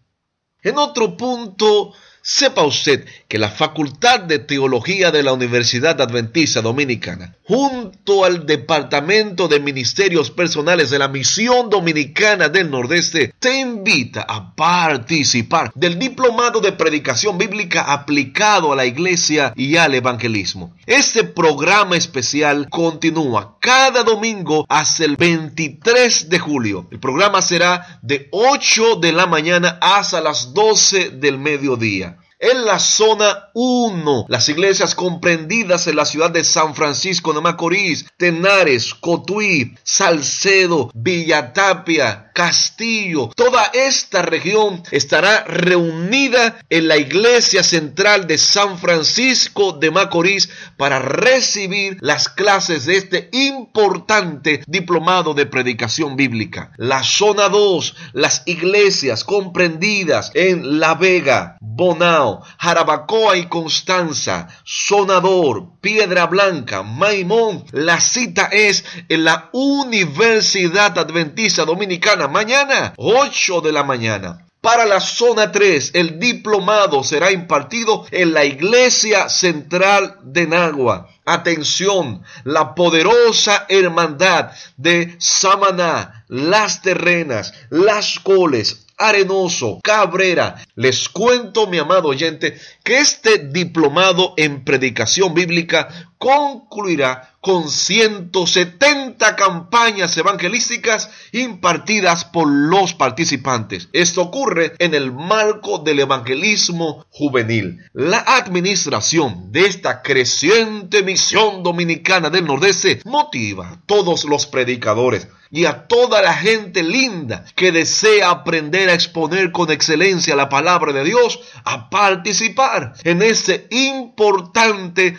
[0.62, 1.92] En otro punto,
[2.29, 9.47] Sepa usted que la Facultad de Teología de la Universidad Adventista Dominicana, junto al Departamento
[9.47, 16.61] de Ministerios Personales de la Misión Dominicana del Nordeste, te invita a participar del Diplomado
[16.61, 20.75] de Predicación Bíblica aplicado a la Iglesia y al Evangelismo.
[20.85, 26.89] Este programa especial continúa cada domingo hasta el 23 de julio.
[26.91, 32.16] El programa será de 8 de la mañana hasta las 12 del mediodía.
[32.49, 38.07] En la zona 1, las iglesias comprendidas en la ciudad de San Francisco de Macorís,
[38.17, 48.39] Tenares, Cotuí, Salcedo, Villatapia, Castillo, toda esta región estará reunida en la iglesia central de
[48.39, 56.71] San Francisco de Macorís para recibir las clases de este importante diplomado de predicación bíblica.
[56.77, 66.27] La zona 2, las iglesias comprendidas en La Vega, Bonao, Jarabacoa y Constanza, Sonador, Piedra
[66.27, 67.64] Blanca, Maimón.
[67.72, 74.46] La cita es en la Universidad Adventista Dominicana mañana, 8 de la mañana.
[74.66, 81.09] Para la zona 3, el diplomado será impartido en la Iglesia Central de Nagua.
[81.25, 90.57] Atención, la poderosa hermandad de Samaná, Las Terrenas, Las Coles, Arenoso, Cabrera.
[90.75, 95.89] Les cuento, mi amado oyente, que este diplomado en predicación bíblica
[96.27, 103.89] concluirá con 170 campañas evangelísticas impartidas por los participantes.
[103.93, 107.79] Esto ocurre en el marco del evangelismo juvenil.
[107.93, 115.65] La administración de esta creciente misión dominicana del Nordeste motiva a todos los predicadores y
[115.65, 121.05] a toda la gente linda que desea aprender a exponer con excelencia la palabra de
[121.05, 125.17] Dios a participar en este importante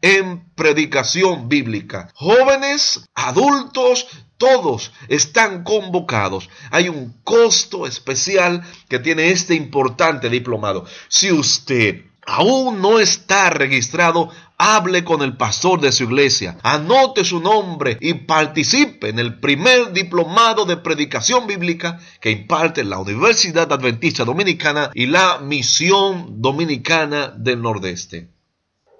[0.00, 2.08] en predicación bíblica.
[2.14, 4.06] Jóvenes, adultos,
[4.38, 6.48] todos están convocados.
[6.70, 10.84] Hay un costo especial que tiene este importante diplomado.
[11.08, 17.40] Si usted aún no está registrado, hable con el pastor de su iglesia, anote su
[17.40, 24.24] nombre y participe en el primer diplomado de predicación bíblica que imparte la Universidad Adventista
[24.24, 28.35] Dominicana y la Misión Dominicana del Nordeste.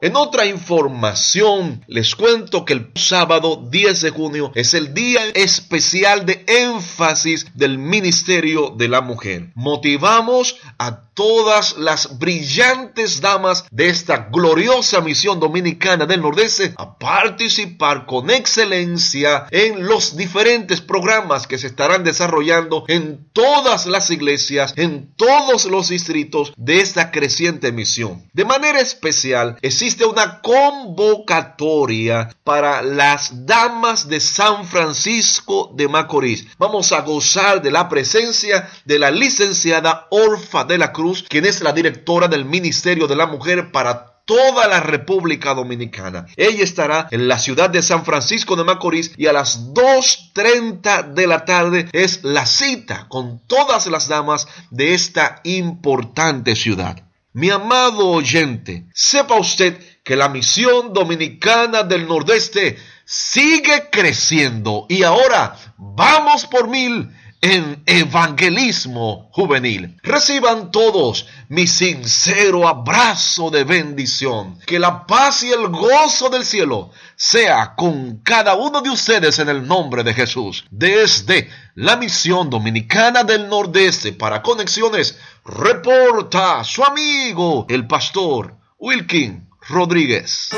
[0.02, 6.26] En otra información, les cuento que el sábado 10 de junio es el día especial
[6.26, 9.52] de énfasis del Ministerio de la Mujer.
[9.54, 18.04] Motivamos a todas las brillantes damas de esta gloriosa misión dominicana del Nordeste a participar
[18.04, 25.14] con excelencia en los diferentes programas que se estarán desarrollando en todas las iglesias, en
[25.16, 28.28] todos los distritos de esta creciente misión.
[28.34, 36.48] De manera especial, existe una convocatoria para las damas de San Francisco de Macorís.
[36.58, 41.60] Vamos a gozar de la presencia de la licenciada Orfa de la Cruz quien es
[41.60, 46.26] la directora del Ministerio de la Mujer para toda la República Dominicana.
[46.36, 51.26] Ella estará en la ciudad de San Francisco de Macorís y a las 2.30 de
[51.28, 57.05] la tarde es la cita con todas las damas de esta importante ciudad.
[57.36, 65.54] Mi amado oyente, sepa usted que la misión dominicana del Nordeste sigue creciendo y ahora
[65.76, 67.10] vamos por mil
[67.40, 69.98] en evangelismo juvenil.
[70.02, 74.58] Reciban todos mi sincero abrazo de bendición.
[74.66, 79.48] Que la paz y el gozo del cielo sea con cada uno de ustedes en
[79.48, 80.64] el nombre de Jesús.
[80.70, 90.50] Desde la misión dominicana del Nordeste para conexiones, reporta su amigo, el pastor Wilkin Rodríguez.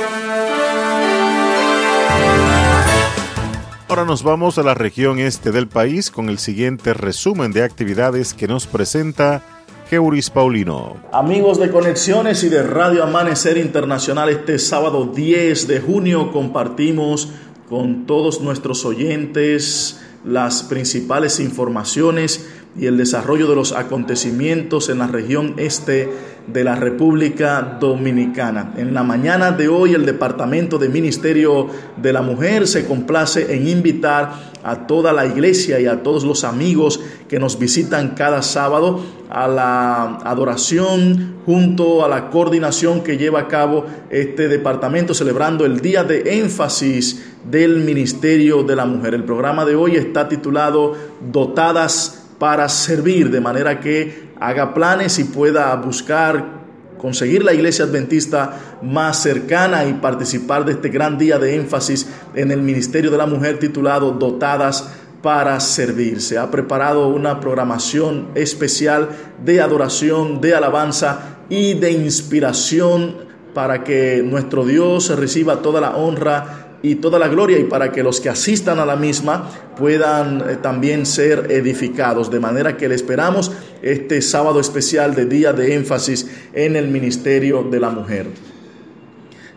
[3.89, 8.35] Ahora nos vamos a la región este del país con el siguiente resumen de actividades
[8.35, 9.43] que nos presenta
[9.89, 10.99] Geuris Paulino.
[11.11, 17.31] Amigos de Conexiones y de Radio Amanecer Internacional, este sábado 10 de junio compartimos
[17.71, 22.47] con todos nuestros oyentes las principales informaciones
[22.79, 26.09] y el desarrollo de los acontecimientos en la región este
[26.47, 28.73] de la República Dominicana.
[28.77, 33.69] En la mañana de hoy el Departamento de Ministerio de la Mujer se complace en
[33.69, 39.01] invitar a toda la iglesia y a todos los amigos que nos visitan cada sábado
[39.29, 45.81] a la adoración junto a la coordinación que lleva a cabo este departamento celebrando el
[45.81, 49.15] día de énfasis del Ministerio de la Mujer.
[49.15, 50.95] El programa de hoy está titulado
[51.31, 56.59] Dotadas para servir, de manera que haga planes y pueda buscar
[56.99, 62.51] conseguir la iglesia adventista más cercana y participar de este gran día de énfasis en
[62.51, 64.91] el Ministerio de la Mujer titulado Dotadas
[65.23, 66.21] para servir.
[66.21, 69.09] Se ha preparado una programación especial
[69.45, 76.68] de adoración, de alabanza y de inspiración para que nuestro Dios reciba toda la honra
[76.83, 80.57] y toda la gloria y para que los que asistan a la misma puedan eh,
[80.63, 82.31] también ser edificados.
[82.31, 83.53] De manera que le esperamos
[83.83, 88.27] este sábado especial de día de énfasis en el ministerio de la mujer.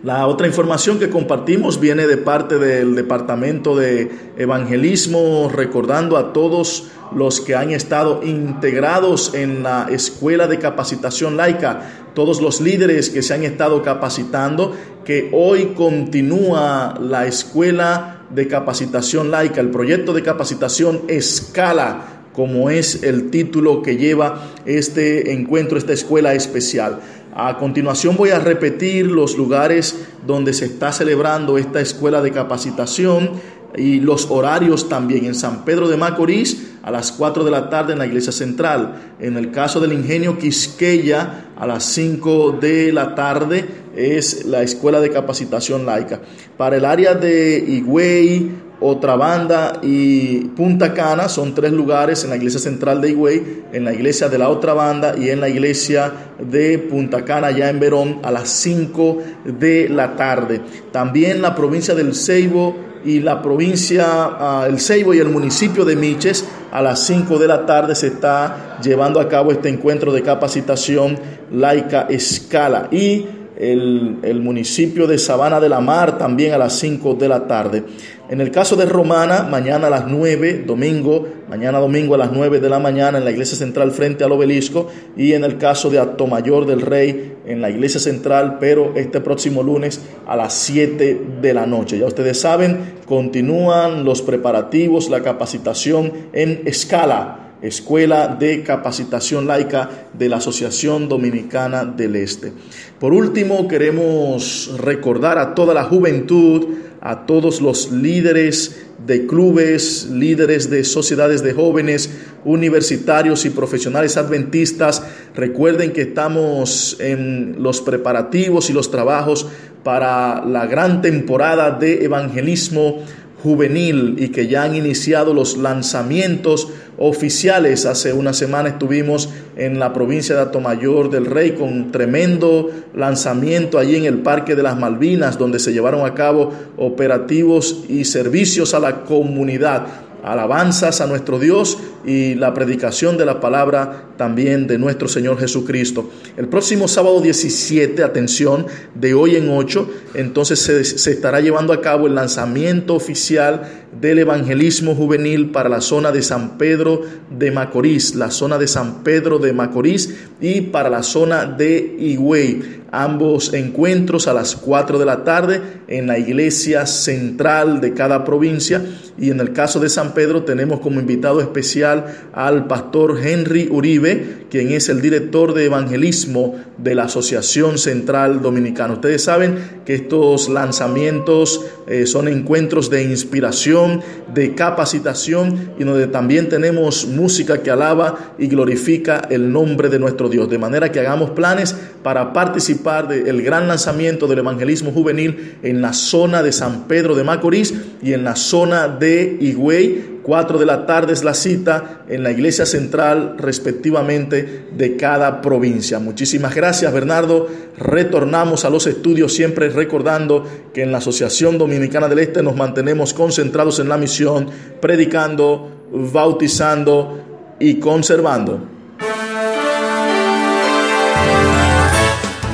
[0.03, 6.87] La otra información que compartimos viene de parte del Departamento de Evangelismo, recordando a todos
[7.13, 13.21] los que han estado integrados en la Escuela de Capacitación Laica, todos los líderes que
[13.21, 14.75] se han estado capacitando,
[15.05, 23.03] que hoy continúa la Escuela de Capacitación Laica, el proyecto de capacitación Escala, como es
[23.03, 27.01] el título que lleva este encuentro, esta escuela especial.
[27.33, 33.31] A continuación voy a repetir los lugares donde se está celebrando esta escuela de capacitación
[33.77, 35.25] y los horarios también.
[35.25, 39.15] En San Pedro de Macorís a las 4 de la tarde en la iglesia central.
[39.19, 43.65] En el caso del ingenio Quisqueya a las 5 de la tarde
[43.95, 46.21] es la escuela de capacitación laica.
[46.57, 48.51] Para el área de Higüey,
[48.81, 53.85] otra banda y Punta Cana son tres lugares en la iglesia central de Higüey, en
[53.85, 57.79] la iglesia de la otra banda y en la iglesia de Punta Cana ya en
[57.79, 60.61] Verón a las 5 de la tarde.
[60.91, 62.75] También la provincia del Ceibo
[63.05, 64.77] y la provincia, ah, el
[65.15, 69.27] y el municipio de Miches a las 5 de la tarde se está llevando a
[69.27, 71.17] cabo este encuentro de capacitación
[71.51, 73.25] laica escala y
[73.57, 77.83] el, el municipio de Sabana de la Mar también a las 5 de la tarde.
[78.31, 82.61] En el caso de Romana, mañana a las 9, domingo, mañana domingo a las 9
[82.61, 85.99] de la mañana en la iglesia central frente al obelisco y en el caso de
[85.99, 91.53] Atomayor del Rey en la iglesia central, pero este próximo lunes a las 7 de
[91.53, 91.99] la noche.
[91.99, 97.49] Ya ustedes saben, continúan los preparativos, la capacitación en escala.
[97.61, 102.51] Escuela de Capacitación Laica de la Asociación Dominicana del Este.
[102.99, 106.69] Por último, queremos recordar a toda la juventud
[107.01, 112.11] a todos los líderes de clubes, líderes de sociedades de jóvenes,
[112.45, 115.03] universitarios y profesionales adventistas.
[115.35, 119.47] Recuerden que estamos en los preparativos y los trabajos
[119.83, 122.99] para la gran temporada de evangelismo
[123.41, 126.69] juvenil y que ya han iniciado los lanzamientos
[127.01, 127.85] oficiales.
[127.87, 133.95] Hace una semana estuvimos en la provincia de Atomayor del Rey con tremendo lanzamiento allí
[133.95, 138.79] en el Parque de las Malvinas, donde se llevaron a cabo operativos y servicios a
[138.79, 139.87] la comunidad.
[140.23, 146.09] alabanzas a nuestro Dios y la predicación de la palabra también de nuestro Señor Jesucristo.
[146.37, 151.81] El próximo sábado 17, atención, de hoy en 8, entonces se, se estará llevando a
[151.81, 158.15] cabo el lanzamiento oficial del evangelismo juvenil para la zona de San Pedro de Macorís,
[158.15, 164.27] la zona de San Pedro de Macorís y para la zona de Higüey ambos encuentros
[164.27, 168.83] a las 4 de la tarde en la iglesia central de cada provincia
[169.17, 171.90] y en el caso de San Pedro tenemos como invitado especial
[172.33, 178.95] al pastor Henry Uribe, quien es el director de evangelismo de la Asociación Central Dominicana.
[178.95, 184.01] Ustedes saben que estos lanzamientos eh, son encuentros de inspiración,
[184.33, 190.29] de capacitación y donde también tenemos música que alaba y glorifica el nombre de nuestro
[190.29, 190.49] Dios.
[190.49, 195.93] De manera que hagamos planes para participar del gran lanzamiento del evangelismo juvenil en la
[195.93, 200.20] zona de San Pedro de Macorís y en la zona de Higüey.
[200.23, 205.99] Cuatro de la tarde es la cita en la iglesia central respectivamente de cada provincia.
[205.99, 207.47] Muchísimas gracias Bernardo.
[207.77, 213.13] Retornamos a los estudios siempre recordando que en la Asociación Dominicana del Este nos mantenemos
[213.13, 214.47] concentrados en la misión,
[214.79, 217.19] predicando, bautizando
[217.59, 218.81] y conservando.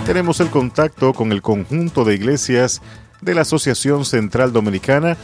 [0.08, 2.82] tenemos el contacto con el conjunto de iglesias
[3.20, 5.18] de la Asociación Central Dominicana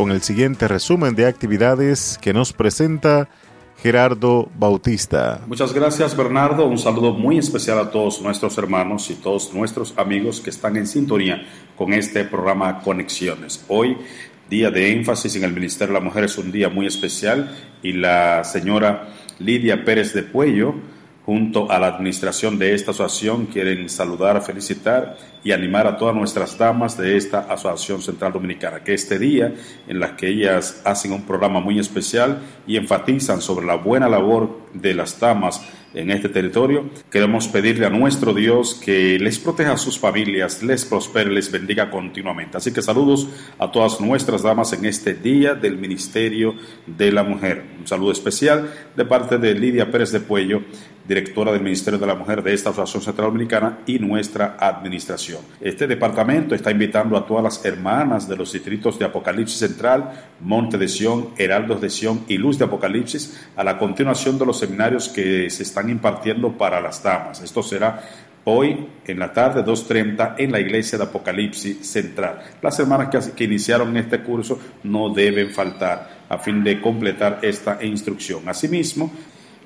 [0.00, 3.28] con el siguiente resumen de actividades que nos presenta
[3.82, 5.42] Gerardo Bautista.
[5.46, 10.40] Muchas gracias Bernardo, un saludo muy especial a todos nuestros hermanos y todos nuestros amigos
[10.40, 11.46] que están en sintonía
[11.76, 13.62] con este programa Conexiones.
[13.68, 13.98] Hoy,
[14.48, 17.92] día de énfasis en el Ministerio de la Mujer, es un día muy especial y
[17.92, 20.76] la señora Lidia Pérez de Puello,
[21.26, 26.56] junto a la administración de esta asociación quieren saludar, felicitar y animar a todas nuestras
[26.58, 29.54] damas de esta Asociación Central Dominicana, que este día
[29.88, 34.60] en las que ellas hacen un programa muy especial y enfatizan sobre la buena labor
[34.74, 35.62] de las damas
[35.92, 40.84] en este territorio, queremos pedirle a nuestro Dios que les proteja a sus familias, les
[40.84, 42.58] prospere, les bendiga continuamente.
[42.58, 46.54] Así que saludos a todas nuestras damas en este día del Ministerio
[46.86, 47.64] de la Mujer.
[47.80, 50.62] Un saludo especial de parte de Lidia Pérez de Puello,
[51.10, 55.40] directora del Ministerio de la Mujer de esta Asociación Central Dominicana y nuestra administración.
[55.60, 60.08] Este departamento está invitando a todas las hermanas de los distritos de Apocalipsis Central,
[60.38, 64.60] Monte de Sion, Heraldos de Sion y Luz de Apocalipsis a la continuación de los
[64.60, 67.42] seminarios que se están impartiendo para las damas.
[67.42, 68.04] Esto será
[68.44, 72.40] hoy en la tarde 2.30 en la iglesia de Apocalipsis Central.
[72.62, 77.84] Las hermanas que, que, iniciaron este curso no deben faltar a fin de completar esta
[77.84, 78.48] instrucción.
[78.48, 79.10] Asimismo,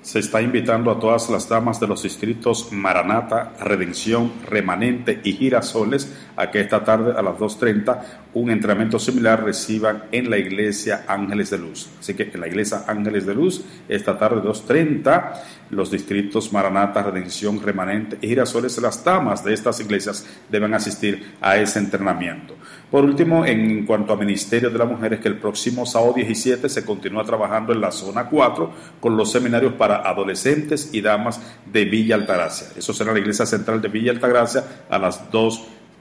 [0.05, 6.15] se está invitando a todas las damas de los distritos Maranata, Redención, Remanente y Girasoles
[6.37, 8.03] a que esta tarde a las 2.30
[8.35, 11.89] un entrenamiento similar reciban en la iglesia Ángeles de Luz.
[12.01, 15.33] Así que en la iglesia Ángeles de Luz, esta tarde 2.30,
[15.71, 21.57] los distritos Maranata, Redención, Remanente y Girasoles, las damas de estas iglesias deben asistir a
[21.57, 22.57] ese entrenamiento.
[22.91, 26.69] Por último, en cuanto a Ministerio de la Mujer, es que el próximo sábado 17
[26.69, 28.71] se continúa trabajando en la zona 4
[29.01, 31.41] con los seminarios para adolescentes y damas
[31.73, 32.69] de Villa Altagracia.
[32.77, 35.31] Eso será la iglesia central de Villa Altagracia a las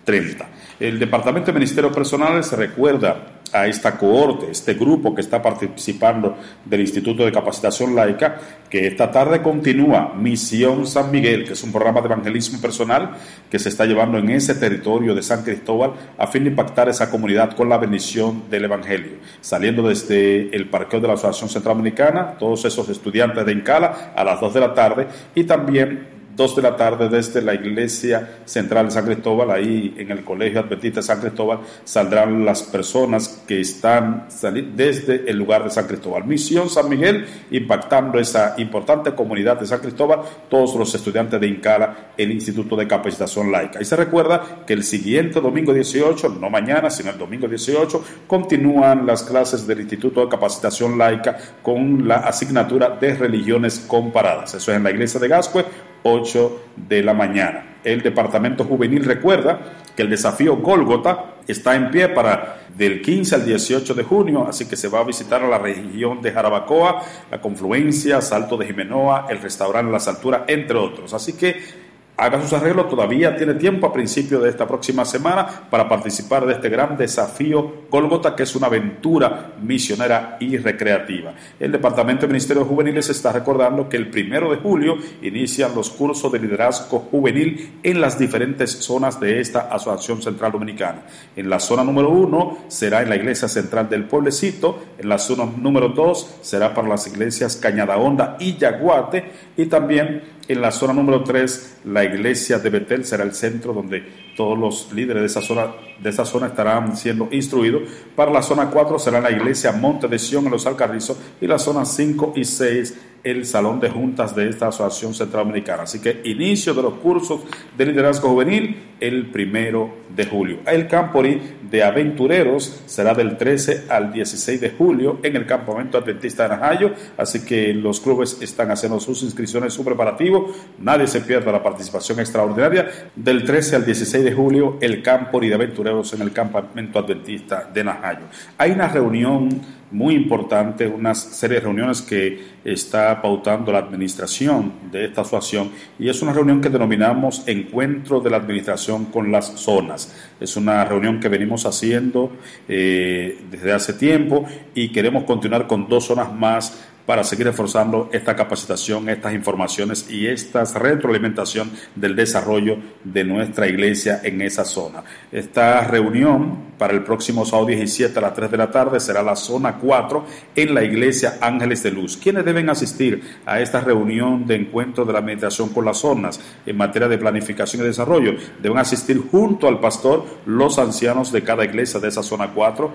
[0.06, 0.46] 2.30.
[0.80, 6.36] El Departamento de Ministerio Personal recuerda a esta cohorte, este grupo que está participando
[6.66, 11.72] del Instituto de Capacitación Laica, que esta tarde continúa Misión San Miguel, que es un
[11.72, 13.12] programa de evangelismo personal
[13.52, 17.12] que se está llevando en ese territorio de San Cristóbal a fin de impactar esa
[17.12, 19.18] comunidad con la bendición del Evangelio.
[19.40, 24.24] Saliendo desde el parqueo de la Asociación Central Dominicana, todos esos estudiantes de Incala a
[24.24, 28.88] las 2 de la tarde y también 2 de la tarde desde la iglesia central
[28.88, 33.62] de San Cristóbal, ahí en el colegio adventista de San Cristóbal, saldrán las personas que
[33.62, 36.26] están salir desde el lugar de San Cristóbal.
[36.26, 42.14] Misión San Miguel, impactando esa importante comunidad de San Cristóbal, todos los estudiantes de Incala,
[42.18, 43.82] el Instituto de Capacitación Laica.
[43.82, 49.06] Y se recuerda que el siguiente domingo 18, no mañana, sino el domingo 18, continúan
[49.06, 54.56] las clases del Instituto de Capacitación Laica con la asignatura de religiones comparadas.
[54.56, 55.66] Eso es en la iglesia de Gascue
[56.04, 57.78] 8 de la mañana.
[57.84, 59.60] El Departamento Juvenil recuerda
[59.96, 64.66] que el desafío Gólgota está en pie para del 15 al 18 de junio, así
[64.66, 69.28] que se va a visitar a la región de Jarabacoa, la confluencia, Salto de Jimenoa,
[69.30, 71.14] el restaurante Las Alturas, entre otros.
[71.14, 71.83] Así que
[72.16, 76.54] haga sus arreglos, todavía tiene tiempo a principio de esta próxima semana para participar de
[76.54, 81.34] este gran desafío Golgota, que es una aventura misionera y recreativa.
[81.60, 86.32] El Departamento de Ministerio Juveniles está recordando que el primero de julio inician los cursos
[86.32, 91.04] de liderazgo juvenil en las diferentes zonas de esta Asociación Central Dominicana.
[91.36, 95.46] En la zona número uno será en la iglesia central del pueblecito, en la zona
[95.46, 99.26] número dos será para las iglesias Cañada Honda y Yaguate,
[99.58, 104.04] y también en la zona número 3, la iglesia de Betel será el centro donde
[104.36, 107.84] todos los líderes de esa zona, de esa zona estarán siendo instruidos.
[108.16, 111.60] Para la zona 4 será la iglesia Monte de Sion en los Alcarrizos y la
[111.60, 112.94] zona 5 y 6
[113.24, 115.84] el salón de juntas de esta Asociación Centroamericana.
[115.84, 117.42] Así que inicio de los cursos
[117.78, 120.60] de liderazgo juvenil el primero de julio.
[120.66, 126.44] El Campori de Aventureros será del 13 al 16 de julio en el Campamento Adventista
[126.44, 126.92] de Najayo.
[127.18, 130.54] Así que los clubes están haciendo sus inscripciones, su preparativo.
[130.80, 135.56] Nadie se pierda la participación extraordinaria del 13 al 16 de julio el Campori de
[135.56, 138.26] Aventureros en el Campamento Adventista de Najayo.
[138.58, 139.62] Hay una reunión
[139.94, 145.70] muy importante, una serie de reuniones que está pautando la administración de esta asociación
[146.00, 150.14] y es una reunión que denominamos Encuentro de la Administración con las Zonas.
[150.40, 152.32] Es una reunión que venimos haciendo
[152.68, 158.36] eh, desde hace tiempo y queremos continuar con dos zonas más para seguir reforzando esta
[158.36, 165.04] capacitación, estas informaciones y esta retroalimentación del desarrollo de nuestra iglesia en esa zona.
[165.32, 169.36] Esta reunión para el próximo sábado 17 a las 3 de la tarde será la
[169.36, 170.26] zona 4
[170.56, 172.18] en la iglesia Ángeles de Luz.
[172.18, 176.78] ¿Quiénes deben asistir a esta reunión de encuentro de la meditación con las zonas en
[176.78, 178.34] materia de planificación y desarrollo?
[178.62, 182.92] Deben asistir junto al pastor los ancianos de cada iglesia de esa zona 4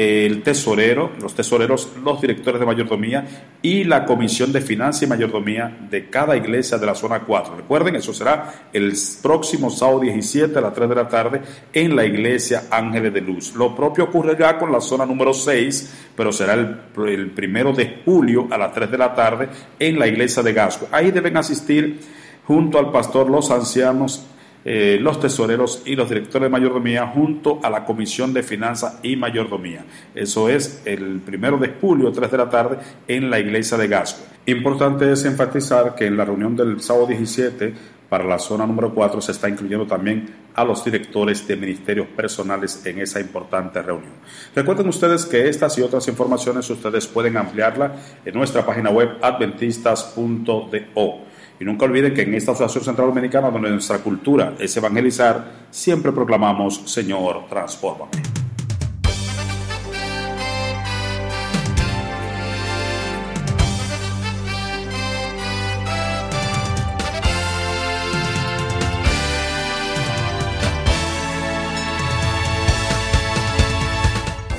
[0.00, 3.26] el tesorero, los tesoreros, los directores de mayordomía
[3.60, 7.56] y la comisión de finanzas y mayordomía de cada iglesia de la zona 4.
[7.56, 11.42] Recuerden, eso será el próximo sábado 17 a las 3 de la tarde
[11.74, 13.54] en la iglesia Ángeles de Luz.
[13.54, 18.48] Lo propio ocurrirá con la zona número 6, pero será el, el primero de julio
[18.50, 20.88] a las 3 de la tarde en la iglesia de Gasco.
[20.92, 22.00] Ahí deben asistir
[22.46, 24.29] junto al pastor los ancianos
[24.64, 29.16] eh, los tesoreros y los directores de mayordomía junto a la Comisión de Finanzas y
[29.16, 29.84] Mayordomía.
[30.14, 34.22] Eso es el primero de julio, 3 de la tarde, en la iglesia de Gasco.
[34.46, 39.20] Importante es enfatizar que en la reunión del sábado 17 para la zona número 4
[39.20, 44.12] se está incluyendo también a los directores de ministerios personales en esa importante reunión.
[44.54, 47.94] Recuerden ustedes que estas y otras informaciones ustedes pueden ampliarla
[48.24, 51.29] en nuestra página web adventistas.do.
[51.60, 56.10] Y nunca olviden que en esta Asociación Central Dominicana, donde nuestra cultura es evangelizar, siempre
[56.10, 58.10] proclamamos, Señor, transfórmame.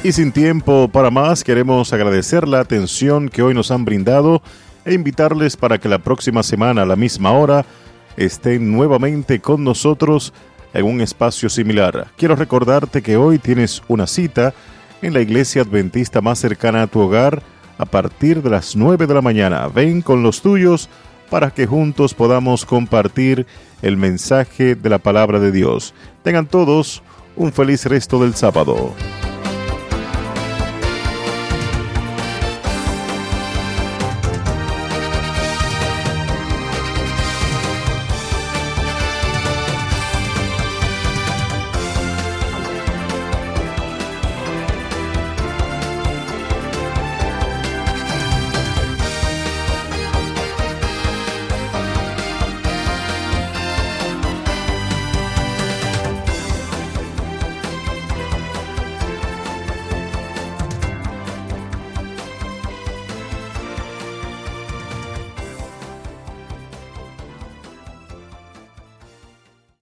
[0.03, 4.43] Y sin tiempo para más, queremos agradecer la atención que hoy nos han brindado
[4.85, 7.65] e invitarles para que la próxima semana a la misma hora
[8.17, 10.33] estén nuevamente con nosotros
[10.73, 12.07] en un espacio similar.
[12.17, 14.53] Quiero recordarte que hoy tienes una cita
[15.01, 17.41] en la iglesia adventista más cercana a tu hogar
[17.77, 19.67] a partir de las 9 de la mañana.
[19.67, 20.89] Ven con los tuyos
[21.29, 23.47] para que juntos podamos compartir
[23.81, 25.93] el mensaje de la palabra de Dios.
[26.23, 27.01] Tengan todos
[27.35, 28.93] un feliz resto del sábado.